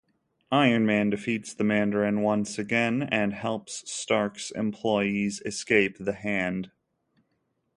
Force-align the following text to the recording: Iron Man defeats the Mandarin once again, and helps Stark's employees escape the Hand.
Iron 0.51 0.87
Man 0.87 1.11
defeats 1.11 1.53
the 1.53 1.63
Mandarin 1.63 2.21
once 2.21 2.57
again, 2.57 3.03
and 3.03 3.35
helps 3.35 3.83
Stark's 3.87 4.49
employees 4.49 5.43
escape 5.45 5.97
the 5.99 6.13
Hand. 6.13 6.71